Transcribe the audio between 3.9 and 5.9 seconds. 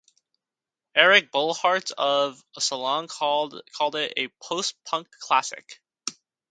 it a "post-punk classic".